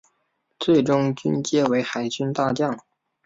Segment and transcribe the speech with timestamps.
[0.57, 2.75] 最终军阶为海军大将。